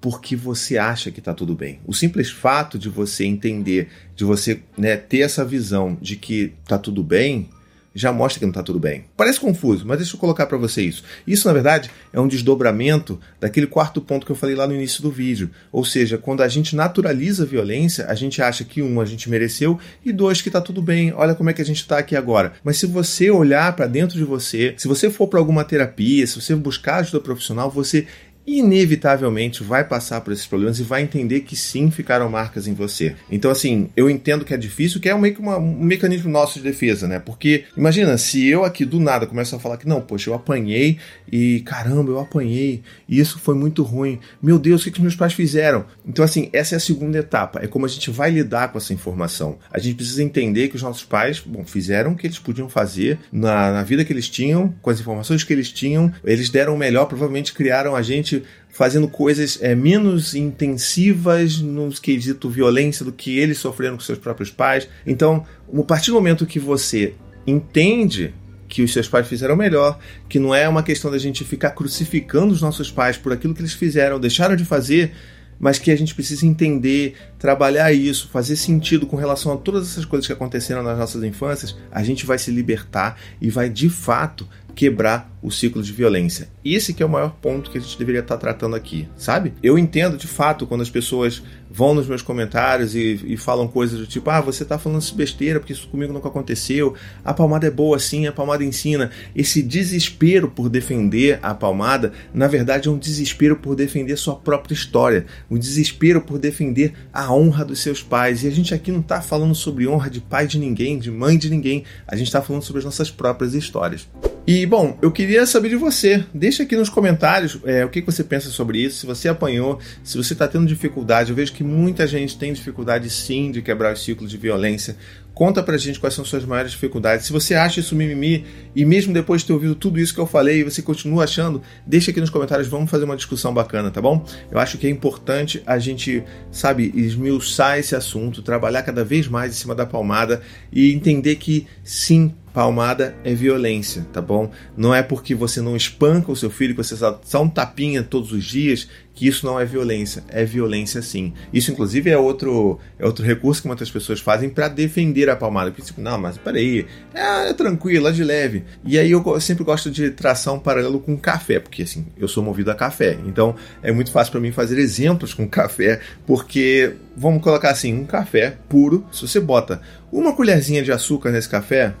Porque 0.00 0.34
você 0.34 0.76
acha 0.76 1.10
que 1.10 1.20
tá 1.20 1.32
tudo 1.32 1.54
bem. 1.54 1.80
O 1.86 1.94
simples 1.94 2.30
fato 2.30 2.78
de 2.78 2.88
você 2.88 3.24
entender, 3.24 3.88
de 4.16 4.24
você 4.24 4.60
né, 4.76 4.96
ter 4.96 5.20
essa 5.20 5.44
visão 5.44 5.96
de 6.00 6.16
que 6.16 6.52
tá 6.66 6.76
tudo 6.76 7.02
bem, 7.02 7.48
já 7.94 8.12
mostra 8.12 8.38
que 8.38 8.44
não 8.44 8.50
está 8.50 8.62
tudo 8.62 8.78
bem. 8.78 9.04
Parece 9.16 9.40
confuso, 9.40 9.86
mas 9.86 9.98
deixa 9.98 10.14
eu 10.14 10.20
colocar 10.20 10.46
para 10.46 10.58
você 10.58 10.82
isso. 10.82 11.04
Isso, 11.26 11.46
na 11.46 11.52
verdade, 11.52 11.90
é 12.12 12.20
um 12.20 12.28
desdobramento 12.28 13.20
daquele 13.40 13.66
quarto 13.66 14.00
ponto 14.00 14.24
que 14.24 14.32
eu 14.32 14.36
falei 14.36 14.54
lá 14.54 14.66
no 14.66 14.74
início 14.74 15.02
do 15.02 15.10
vídeo. 15.10 15.50
Ou 15.70 15.84
seja, 15.84 16.18
quando 16.18 16.42
a 16.42 16.48
gente 16.48 16.74
naturaliza 16.74 17.44
a 17.44 17.46
violência, 17.46 18.06
a 18.06 18.14
gente 18.14 18.40
acha 18.40 18.64
que, 18.64 18.82
um, 18.82 19.00
a 19.00 19.04
gente 19.04 19.28
mereceu, 19.28 19.78
e 20.04 20.12
dois, 20.12 20.40
que 20.40 20.48
está 20.48 20.60
tudo 20.60 20.80
bem, 20.82 21.12
olha 21.14 21.34
como 21.34 21.50
é 21.50 21.52
que 21.52 21.62
a 21.62 21.64
gente 21.64 21.80
está 21.80 21.98
aqui 21.98 22.16
agora. 22.16 22.52
Mas 22.64 22.78
se 22.78 22.86
você 22.86 23.30
olhar 23.30 23.74
para 23.74 23.86
dentro 23.86 24.16
de 24.16 24.24
você, 24.24 24.74
se 24.76 24.88
você 24.88 25.10
for 25.10 25.28
para 25.28 25.38
alguma 25.38 25.64
terapia, 25.64 26.26
se 26.26 26.40
você 26.40 26.54
buscar 26.54 26.96
ajuda 26.96 27.20
profissional, 27.20 27.70
você 27.70 28.06
inevitavelmente 28.46 29.62
vai 29.62 29.84
passar 29.84 30.20
por 30.20 30.32
esses 30.32 30.46
problemas 30.46 30.78
e 30.80 30.82
vai 30.82 31.02
entender 31.02 31.40
que 31.40 31.56
sim 31.56 31.90
ficaram 31.90 32.28
marcas 32.28 32.66
em 32.66 32.74
você. 32.74 33.14
Então, 33.30 33.50
assim, 33.50 33.88
eu 33.96 34.10
entendo 34.10 34.44
que 34.44 34.52
é 34.52 34.56
difícil, 34.56 35.00
que 35.00 35.08
é 35.08 35.16
meio 35.16 35.34
que 35.34 35.40
uma, 35.40 35.56
um 35.58 35.82
mecanismo 35.82 36.30
nosso 36.30 36.58
de 36.58 36.64
defesa, 36.64 37.06
né? 37.06 37.18
Porque, 37.18 37.64
imagina, 37.76 38.16
se 38.18 38.46
eu 38.46 38.64
aqui 38.64 38.84
do 38.84 38.98
nada 38.98 39.26
começo 39.26 39.54
a 39.54 39.58
falar 39.58 39.76
que 39.76 39.88
não, 39.88 40.00
poxa, 40.00 40.30
eu 40.30 40.34
apanhei 40.34 40.98
e 41.30 41.60
caramba, 41.60 42.10
eu 42.10 42.18
apanhei 42.18 42.82
e 43.08 43.20
isso 43.20 43.38
foi 43.38 43.54
muito 43.54 43.82
ruim. 43.82 44.18
Meu 44.42 44.58
Deus, 44.58 44.80
o 44.80 44.84
que, 44.84 44.90
que 44.90 45.02
meus 45.02 45.16
pais 45.16 45.32
fizeram? 45.32 45.84
Então, 46.06 46.24
assim, 46.24 46.50
essa 46.52 46.74
é 46.74 46.76
a 46.76 46.80
segunda 46.80 47.18
etapa. 47.18 47.60
É 47.62 47.66
como 47.66 47.86
a 47.86 47.88
gente 47.88 48.10
vai 48.10 48.30
lidar 48.30 48.72
com 48.72 48.78
essa 48.78 48.92
informação. 48.92 49.58
A 49.70 49.78
gente 49.78 49.96
precisa 49.96 50.22
entender 50.22 50.68
que 50.68 50.76
os 50.76 50.82
nossos 50.82 51.04
pais, 51.04 51.40
bom, 51.40 51.64
fizeram 51.64 52.12
o 52.12 52.16
que 52.16 52.26
eles 52.26 52.38
podiam 52.38 52.68
fazer 52.68 53.18
na, 53.30 53.72
na 53.72 53.82
vida 53.82 54.04
que 54.04 54.12
eles 54.12 54.28
tinham, 54.28 54.74
com 54.82 54.90
as 54.90 55.00
informações 55.00 55.44
que 55.44 55.52
eles 55.52 55.70
tinham, 55.70 56.12
eles 56.24 56.50
deram 56.50 56.74
o 56.74 56.78
melhor, 56.78 57.06
provavelmente 57.06 57.52
criaram 57.52 57.94
a 57.94 58.02
gente 58.02 58.31
fazendo 58.70 59.08
coisas 59.08 59.58
é, 59.60 59.74
menos 59.74 60.34
intensivas 60.34 61.60
no 61.60 61.90
quesito 61.90 62.48
violência 62.48 63.04
do 63.04 63.12
que 63.12 63.38
eles 63.38 63.58
sofreram 63.58 63.96
com 63.96 64.02
seus 64.02 64.18
próprios 64.18 64.50
pais. 64.50 64.88
Então, 65.06 65.44
a 65.76 65.82
partir 65.82 66.10
do 66.10 66.14
momento 66.14 66.46
que 66.46 66.58
você 66.58 67.14
entende 67.46 68.32
que 68.68 68.82
os 68.82 68.92
seus 68.92 69.06
pais 69.06 69.28
fizeram 69.28 69.54
melhor, 69.54 69.98
que 70.28 70.38
não 70.38 70.54
é 70.54 70.66
uma 70.66 70.82
questão 70.82 71.10
da 71.10 71.18
gente 71.18 71.44
ficar 71.44 71.72
crucificando 71.72 72.54
os 72.54 72.62
nossos 72.62 72.90
pais 72.90 73.18
por 73.18 73.30
aquilo 73.30 73.52
que 73.52 73.60
eles 73.60 73.74
fizeram, 73.74 74.18
deixaram 74.18 74.56
de 74.56 74.64
fazer, 74.64 75.12
mas 75.60 75.78
que 75.78 75.90
a 75.90 75.96
gente 75.96 76.14
precisa 76.14 76.46
entender, 76.46 77.14
trabalhar 77.38 77.92
isso, 77.92 78.28
fazer 78.32 78.56
sentido 78.56 79.06
com 79.06 79.14
relação 79.14 79.52
a 79.52 79.56
todas 79.56 79.90
essas 79.90 80.04
coisas 80.04 80.26
que 80.26 80.32
aconteceram 80.32 80.82
nas 80.82 80.98
nossas 80.98 81.22
infâncias, 81.22 81.76
a 81.90 82.02
gente 82.02 82.24
vai 82.24 82.38
se 82.38 82.50
libertar 82.50 83.16
e 83.40 83.50
vai 83.50 83.68
de 83.68 83.90
fato 83.90 84.48
quebrar 84.74 85.32
o 85.42 85.50
ciclo 85.50 85.82
de 85.82 85.92
violência. 85.92 86.48
Esse 86.64 86.94
que 86.94 87.02
é 87.02 87.06
o 87.06 87.08
maior 87.08 87.32
ponto 87.42 87.70
que 87.70 87.76
a 87.76 87.80
gente 87.80 87.98
deveria 87.98 88.20
estar 88.20 88.36
tratando 88.36 88.76
aqui, 88.76 89.08
sabe? 89.16 89.52
Eu 89.60 89.76
entendo 89.76 90.16
de 90.16 90.28
fato 90.28 90.66
quando 90.66 90.82
as 90.82 90.90
pessoas 90.90 91.42
vão 91.68 91.94
nos 91.94 92.06
meus 92.06 92.22
comentários 92.22 92.94
e, 92.94 93.20
e 93.24 93.36
falam 93.36 93.66
coisas 93.66 93.98
do 93.98 94.06
tipo: 94.06 94.30
ah, 94.30 94.40
você 94.40 94.62
está 94.62 94.78
falando 94.78 95.00
isso 95.00 95.16
besteira 95.16 95.58
porque 95.58 95.72
isso 95.72 95.88
comigo 95.88 96.12
nunca 96.12 96.28
aconteceu, 96.28 96.94
a 97.24 97.34
palmada 97.34 97.66
é 97.66 97.70
boa 97.70 97.98
sim, 97.98 98.26
a 98.26 98.32
palmada 98.32 98.64
ensina. 98.64 99.10
Esse 99.34 99.62
desespero 99.62 100.48
por 100.48 100.68
defender 100.68 101.40
a 101.42 101.52
palmada, 101.54 102.12
na 102.32 102.46
verdade, 102.46 102.88
é 102.88 102.90
um 102.90 102.98
desespero 102.98 103.56
por 103.56 103.74
defender 103.74 104.16
sua 104.16 104.36
própria 104.36 104.74
história, 104.74 105.26
um 105.50 105.58
desespero 105.58 106.20
por 106.20 106.38
defender 106.38 106.92
a 107.12 107.34
honra 107.34 107.64
dos 107.64 107.80
seus 107.80 108.00
pais. 108.00 108.44
E 108.44 108.46
a 108.46 108.50
gente 108.50 108.72
aqui 108.72 108.92
não 108.92 109.00
está 109.00 109.20
falando 109.20 109.54
sobre 109.54 109.88
honra 109.88 110.08
de 110.08 110.20
pai 110.20 110.46
de 110.46 110.58
ninguém, 110.58 110.98
de 110.98 111.10
mãe 111.10 111.36
de 111.36 111.50
ninguém, 111.50 111.82
a 112.06 112.14
gente 112.14 112.28
está 112.28 112.40
falando 112.40 112.62
sobre 112.62 112.78
as 112.78 112.84
nossas 112.84 113.10
próprias 113.10 113.54
histórias. 113.54 114.06
E 114.44 114.66
bom, 114.66 114.98
eu 115.00 115.12
queria 115.12 115.46
saber 115.46 115.68
de 115.68 115.76
você. 115.76 116.24
Deixa 116.34 116.64
aqui 116.64 116.74
nos 116.76 116.88
comentários 116.88 117.60
é, 117.64 117.84
o 117.84 117.88
que 117.88 118.00
você 118.00 118.24
pensa 118.24 118.50
sobre 118.50 118.80
isso. 118.80 118.98
Se 118.98 119.06
você 119.06 119.28
apanhou, 119.28 119.78
se 120.02 120.16
você 120.16 120.32
está 120.32 120.48
tendo 120.48 120.66
dificuldade. 120.66 121.30
Eu 121.30 121.36
vejo 121.36 121.52
que 121.52 121.62
muita 121.62 122.08
gente 122.08 122.36
tem 122.36 122.52
dificuldade 122.52 123.08
sim 123.08 123.52
de 123.52 123.62
quebrar 123.62 123.92
os 123.92 124.02
ciclos 124.02 124.30
de 124.30 124.36
violência. 124.36 124.96
Conta 125.34 125.62
pra 125.62 125.76
gente 125.76 125.98
quais 125.98 126.14
são 126.14 126.24
suas 126.24 126.44
maiores 126.44 126.72
dificuldades. 126.72 127.26
Se 127.26 127.32
você 127.32 127.54
acha 127.54 127.80
isso 127.80 127.96
mimimi, 127.96 128.44
e 128.76 128.84
mesmo 128.84 129.12
depois 129.12 129.40
de 129.40 129.46
ter 129.46 129.52
ouvido 129.54 129.74
tudo 129.74 129.98
isso 129.98 130.14
que 130.14 130.20
eu 130.20 130.26
falei, 130.26 130.62
você 130.62 130.82
continua 130.82 131.24
achando, 131.24 131.62
deixa 131.86 132.10
aqui 132.10 132.20
nos 132.20 132.30
comentários, 132.30 132.68
vamos 132.68 132.90
fazer 132.90 133.04
uma 133.04 133.16
discussão 133.16 133.52
bacana, 133.52 133.90
tá 133.90 134.00
bom? 134.00 134.24
Eu 134.50 134.58
acho 134.58 134.76
que 134.76 134.86
é 134.86 134.90
importante 134.90 135.62
a 135.66 135.78
gente, 135.78 136.22
sabe, 136.50 136.92
esmiuçar 136.94 137.78
esse 137.78 137.96
assunto, 137.96 138.42
trabalhar 138.42 138.82
cada 138.82 139.04
vez 139.04 139.26
mais 139.26 139.52
em 139.52 139.56
cima 139.56 139.74
da 139.74 139.86
palmada 139.86 140.42
e 140.70 140.92
entender 140.92 141.36
que 141.36 141.66
sim, 141.82 142.34
palmada 142.52 143.16
é 143.24 143.34
violência, 143.34 144.06
tá 144.12 144.20
bom? 144.20 144.50
Não 144.76 144.94
é 144.94 145.02
porque 145.02 145.34
você 145.34 145.60
não 145.62 145.74
espanca 145.74 146.30
o 146.30 146.36
seu 146.36 146.50
filho, 146.50 146.74
que 146.74 146.82
você 146.84 146.94
só 146.96 147.42
um 147.42 147.48
tapinha 147.48 148.02
todos 148.02 148.32
os 148.32 148.44
dias, 148.44 148.88
que 149.14 149.26
isso 149.26 149.44
não 149.44 149.60
é 149.60 149.64
violência. 149.64 150.24
É 150.28 150.44
violência 150.44 151.02
sim. 151.02 151.32
Isso, 151.52 151.70
inclusive, 151.70 152.10
é 152.10 152.16
outro, 152.16 152.78
é 152.98 153.04
outro 153.04 153.24
recurso 153.24 153.60
que 153.60 153.68
muitas 153.68 153.90
pessoas 153.90 154.20
fazem 154.20 154.48
para 154.48 154.68
defender 154.68 155.28
a 155.28 155.36
palmada. 155.36 155.70
Porque, 155.70 155.82
tipo, 155.82 156.00
não, 156.00 156.18
mas 156.18 156.38
peraí, 156.38 156.86
é, 157.14 157.50
é 157.50 157.52
tranquilo, 157.52 158.08
é 158.08 158.12
de 158.12 158.24
leve. 158.24 158.64
E 158.84 158.98
aí 158.98 159.10
eu 159.10 159.40
sempre 159.40 159.64
gosto 159.64 159.90
de 159.90 160.10
traçar 160.10 160.54
um 160.54 160.58
paralelo 160.58 160.98
com 160.98 161.16
café, 161.16 161.60
porque 161.60 161.82
assim, 161.82 162.06
eu 162.16 162.26
sou 162.26 162.42
movido 162.42 162.70
a 162.70 162.74
café. 162.74 163.18
Então 163.26 163.54
é 163.82 163.92
muito 163.92 164.10
fácil 164.10 164.32
para 164.32 164.40
mim 164.40 164.52
fazer 164.52 164.78
exemplos 164.78 165.34
com 165.34 165.46
café, 165.48 166.00
porque, 166.26 166.94
vamos 167.16 167.42
colocar 167.42 167.70
assim, 167.70 167.92
um 167.94 168.06
café 168.06 168.56
puro, 168.68 169.06
se 169.12 169.26
você 169.26 169.40
bota 169.40 169.80
uma 170.10 170.34
colherzinha 170.34 170.82
de 170.82 170.90
açúcar 170.90 171.30
nesse 171.30 171.48
café, 171.48 171.94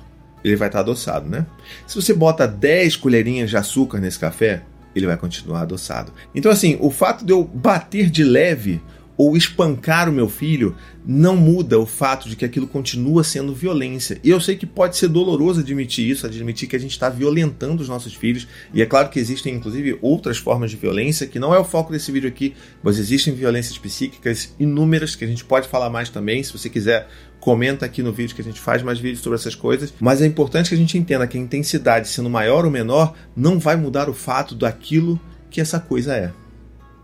ele 0.44 0.56
vai 0.56 0.68
estar 0.68 0.80
adoçado, 0.80 1.28
né? 1.28 1.46
Se 1.86 1.94
você 1.94 2.12
bota 2.12 2.48
10 2.48 2.96
colherinhas 2.96 3.48
de 3.50 3.56
açúcar 3.56 4.00
nesse 4.00 4.18
café, 4.18 4.62
ele 4.94 5.06
vai 5.06 5.16
continuar 5.16 5.62
adoçado. 5.62 6.12
Então, 6.34 6.50
assim, 6.50 6.76
o 6.80 6.90
fato 6.90 7.24
de 7.24 7.32
eu 7.32 7.44
bater 7.44 8.10
de 8.10 8.24
leve 8.24 8.80
ou 9.22 9.36
espancar 9.36 10.08
o 10.08 10.12
meu 10.12 10.28
filho 10.28 10.74
não 11.06 11.36
muda 11.36 11.78
o 11.78 11.86
fato 11.86 12.28
de 12.28 12.34
que 12.34 12.44
aquilo 12.44 12.66
continua 12.66 13.22
sendo 13.22 13.54
violência. 13.54 14.18
E 14.22 14.30
eu 14.30 14.40
sei 14.40 14.56
que 14.56 14.66
pode 14.66 14.96
ser 14.96 15.06
doloroso 15.06 15.60
admitir 15.60 16.10
isso, 16.10 16.26
admitir 16.26 16.68
que 16.68 16.74
a 16.74 16.78
gente 16.78 16.90
está 16.90 17.08
violentando 17.08 17.80
os 17.80 17.88
nossos 17.88 18.14
filhos. 18.14 18.48
E 18.74 18.82
é 18.82 18.86
claro 18.86 19.10
que 19.10 19.20
existem, 19.20 19.54
inclusive, 19.54 19.96
outras 20.02 20.38
formas 20.38 20.72
de 20.72 20.76
violência, 20.76 21.28
que 21.28 21.38
não 21.38 21.54
é 21.54 21.58
o 21.58 21.64
foco 21.64 21.92
desse 21.92 22.10
vídeo 22.10 22.28
aqui, 22.28 22.54
mas 22.82 22.98
existem 22.98 23.32
violências 23.32 23.78
psíquicas 23.78 24.54
inúmeras 24.58 25.14
que 25.14 25.24
a 25.24 25.28
gente 25.28 25.44
pode 25.44 25.68
falar 25.68 25.88
mais 25.88 26.08
também. 26.08 26.42
Se 26.42 26.52
você 26.52 26.68
quiser, 26.68 27.08
comenta 27.38 27.86
aqui 27.86 28.02
no 28.02 28.12
vídeo 28.12 28.34
que 28.34 28.42
a 28.42 28.44
gente 28.44 28.60
faz 28.60 28.82
mais 28.82 28.98
vídeos 28.98 29.22
sobre 29.22 29.38
essas 29.38 29.54
coisas. 29.54 29.94
Mas 30.00 30.20
é 30.20 30.26
importante 30.26 30.70
que 30.70 30.74
a 30.74 30.78
gente 30.78 30.98
entenda 30.98 31.28
que 31.28 31.38
a 31.38 31.40
intensidade, 31.40 32.08
sendo 32.08 32.28
maior 32.28 32.64
ou 32.64 32.72
menor, 32.72 33.14
não 33.36 33.60
vai 33.60 33.76
mudar 33.76 34.08
o 34.08 34.14
fato 34.14 34.56
daquilo 34.56 35.20
que 35.48 35.60
essa 35.60 35.78
coisa 35.78 36.16
é: 36.16 36.32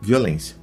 violência 0.03 0.59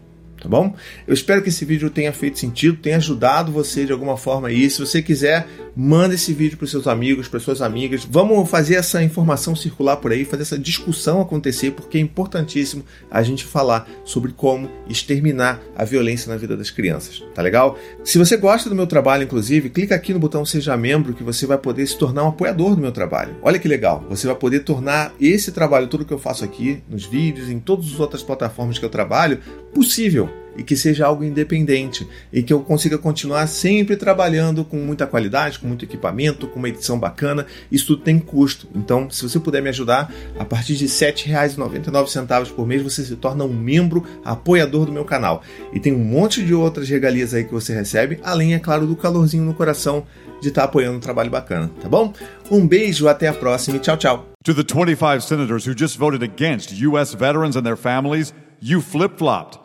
tá 0.45 0.49
bom? 0.49 0.75
Eu 1.07 1.13
espero 1.13 1.41
que 1.41 1.49
esse 1.49 1.65
vídeo 1.65 1.89
tenha 1.89 2.13
feito 2.13 2.37
sentido, 2.37 2.77
tenha 2.77 2.97
ajudado 2.97 3.51
você 3.51 3.83
de 3.85 3.91
alguma 3.91 4.15
forma 4.15 4.47
aí. 4.47 4.69
Se 4.69 4.79
você 4.79 5.01
quiser, 5.01 5.47
manda 5.75 6.15
esse 6.15 6.33
vídeo 6.33 6.57
para 6.57 6.67
seus 6.67 6.87
amigos, 6.87 7.27
para 7.27 7.39
suas 7.39 7.61
amigas. 7.61 8.07
Vamos 8.09 8.49
fazer 8.49 8.75
essa 8.75 9.03
informação 9.03 9.55
circular 9.55 9.97
por 9.97 10.11
aí, 10.11 10.23
fazer 10.23 10.43
essa 10.43 10.57
discussão 10.57 11.21
acontecer, 11.21 11.71
porque 11.71 11.97
é 11.97 12.01
importantíssimo 12.01 12.83
a 13.11 13.21
gente 13.21 13.43
falar 13.43 13.87
sobre 14.03 14.31
como 14.31 14.69
exterminar 14.87 15.61
a 15.75 15.83
violência 15.83 16.31
na 16.31 16.37
vida 16.37 16.55
das 16.55 16.69
crianças, 16.69 17.23
tá 17.33 17.41
legal? 17.41 17.77
Se 18.03 18.17
você 18.17 18.37
gosta 18.37 18.69
do 18.69 18.75
meu 18.75 18.87
trabalho, 18.87 19.23
inclusive, 19.23 19.69
clica 19.69 19.95
aqui 19.95 20.13
no 20.13 20.19
botão 20.19 20.45
Seja 20.45 20.77
Membro 20.77 21.13
que 21.13 21.23
você 21.23 21.45
vai 21.45 21.57
poder 21.57 21.85
se 21.87 21.97
tornar 21.97 22.23
um 22.23 22.29
apoiador 22.29 22.75
do 22.75 22.81
meu 22.81 22.91
trabalho. 22.91 23.35
Olha 23.41 23.59
que 23.59 23.67
legal, 23.67 24.05
você 24.09 24.27
vai 24.27 24.35
poder 24.35 24.61
tornar 24.61 25.13
esse 25.19 25.51
trabalho, 25.51 25.87
tudo 25.87 26.05
que 26.05 26.13
eu 26.13 26.19
faço 26.19 26.43
aqui, 26.43 26.81
nos 26.89 27.05
vídeos, 27.05 27.49
em 27.49 27.59
todas 27.59 27.87
as 27.87 27.99
outras 27.99 28.23
plataformas 28.23 28.77
que 28.77 28.85
eu 28.85 28.89
trabalho, 28.89 29.39
possível 29.73 30.29
e 30.57 30.63
que 30.63 30.75
seja 30.75 31.05
algo 31.05 31.23
independente 31.23 32.07
e 32.31 32.41
que 32.41 32.53
eu 32.53 32.61
consiga 32.61 32.97
continuar 32.97 33.47
sempre 33.47 33.95
trabalhando 33.95 34.63
com 34.63 34.77
muita 34.77 35.05
qualidade, 35.07 35.59
com 35.59 35.67
muito 35.67 35.85
equipamento, 35.85 36.47
com 36.47 36.59
uma 36.59 36.69
edição 36.69 36.99
bacana. 36.99 37.45
Isso 37.71 37.87
tudo 37.87 38.03
tem 38.03 38.19
custo. 38.19 38.67
Então, 38.73 39.09
se 39.09 39.23
você 39.23 39.39
puder 39.39 39.61
me 39.61 39.69
ajudar, 39.69 40.11
a 40.37 40.45
partir 40.45 40.75
de 40.75 40.85
R$ 40.85 40.91
7,99 40.91 42.51
por 42.51 42.67
mês 42.67 42.81
você 42.81 43.03
se 43.03 43.15
torna 43.15 43.43
um 43.43 43.53
membro 43.53 44.03
apoiador 44.23 44.85
do 44.85 44.91
meu 44.91 45.05
canal. 45.05 45.41
E 45.73 45.79
tem 45.79 45.93
um 45.93 46.03
monte 46.03 46.43
de 46.43 46.53
outras 46.53 46.89
regalias 46.89 47.33
aí 47.33 47.43
que 47.43 47.53
você 47.53 47.73
recebe, 47.73 48.19
além, 48.23 48.53
é 48.53 48.59
claro, 48.59 48.85
do 48.85 48.95
calorzinho 48.95 49.43
no 49.43 49.53
coração 49.53 50.05
de 50.41 50.49
estar 50.49 50.61
tá 50.61 50.65
apoiando 50.65 50.97
um 50.97 50.99
trabalho 50.99 51.29
bacana, 51.29 51.71
tá 51.81 51.89
bom? 51.89 52.13
Um 52.51 52.67
beijo, 52.67 53.07
até 53.07 53.27
a 53.27 53.33
próxima 53.33 53.77
e 53.77 53.79
tchau, 53.79 53.97
tchau. 53.97 54.25
To 54.43 54.53
the 54.53 54.63
25 54.63 55.21
senators 55.21 55.65
who 55.65 55.73
just 55.75 55.97
voted 55.97 56.23
against 56.23 56.71
U.S. 56.85 57.15
veterans 57.15 57.55
and 57.55 57.63
their 57.63 57.77
families, 57.77 58.33
you 58.61 58.79
flip-flopped. 58.81 59.64